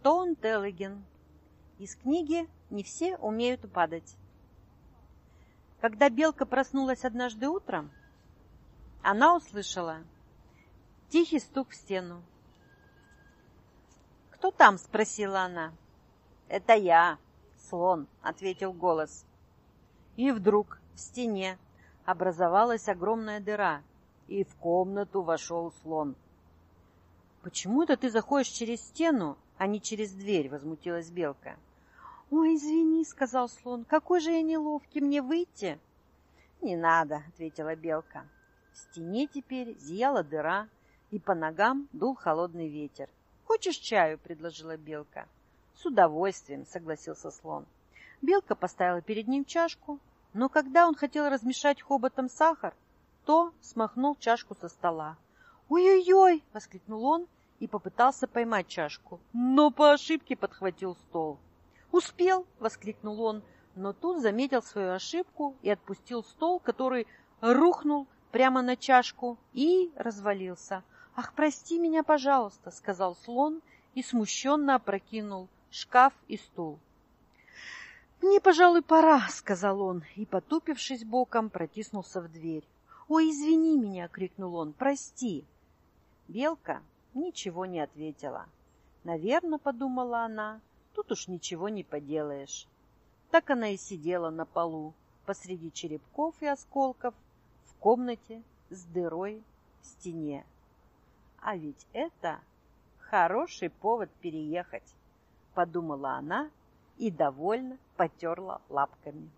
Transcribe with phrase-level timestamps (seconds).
[0.00, 1.04] Стоун Теллиген.
[1.78, 4.16] Из книги «Не все умеют падать».
[5.82, 7.90] Когда белка проснулась однажды утром,
[9.02, 9.98] она услышала
[11.10, 12.22] тихий стук в стену.
[14.30, 15.74] «Кто там?»— спросила она.
[16.48, 17.18] «Это я,
[17.68, 19.26] слон»,— ответил голос.
[20.16, 21.58] И вдруг в стене
[22.06, 23.82] образовалась огромная дыра,
[24.28, 26.16] и в комнату вошел слон.
[27.42, 31.58] «Почему это ты заходишь через стену, а не через дверь?»— возмутилась белка.
[32.30, 35.78] «Ой, извини»,— сказал слон,— «какой же я неловкий, мне выйти?»
[36.62, 38.24] «Не надо»,— ответила белка.
[38.72, 40.66] В стене теперь зияла дыра,
[41.10, 43.10] и по ногам дул холодный ветер.
[43.44, 45.28] «Хочешь чаю?»— предложила белка.
[45.74, 47.66] «С удовольствием»,— согласился слон.
[48.22, 49.98] Белка поставила перед ним чашку,
[50.32, 52.74] но когда он хотел размешать хоботом сахар,
[53.26, 55.18] то смахнул чашку со стола.
[55.68, 57.26] «Ой-ой-ой!»— воскликнул он
[57.60, 61.38] и попытался поймать чашку, но по ошибке подхватил стол.
[61.92, 63.42] «Успел!»— воскликнул он,
[63.76, 67.06] но тут заметил свою ошибку и отпустил стол, который
[67.40, 70.82] рухнул прямо на чашку и развалился.
[71.14, 73.60] «Ах, прости меня, пожалуйста!»— сказал слон
[73.94, 76.78] и смущенно опрокинул шкаф и стул.
[78.22, 82.66] «Мне, пожалуй, пора»,— сказал он, и, потупившись боком, протиснулся в дверь.
[83.08, 84.72] «Ой, извини меня!»— крикнул он.
[84.72, 85.44] «Прости!»
[86.28, 86.82] Белка
[87.14, 88.46] ничего не ответила.
[89.04, 90.60] «Наверное,— подумала она,—
[90.94, 92.66] тут уж ничего не поделаешь».
[93.30, 94.92] Так она и сидела на полу,
[95.24, 97.14] посреди черепков и осколков,
[97.66, 99.42] в комнате с дырой
[99.80, 100.44] в стене.
[101.40, 102.40] А ведь это
[102.98, 104.94] хороший повод переехать,
[105.54, 106.50] подумала она
[106.98, 109.30] и довольно потерла лапками.